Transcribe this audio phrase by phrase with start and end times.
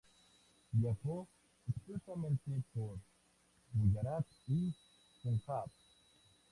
[0.71, 1.27] Viajó
[1.67, 2.97] extensamente por
[3.71, 4.73] Guyarat y
[5.21, 5.69] Punjab.